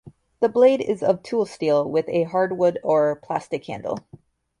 The 0.39 0.49
blade 0.49 0.81
is 0.81 1.03
of 1.03 1.21
tool 1.21 1.45
steel 1.45 1.87
with 1.87 2.09
a 2.09 2.23
hardwood 2.23 2.79
or 2.83 3.17
plastic 3.17 3.63
handle. 3.67 3.99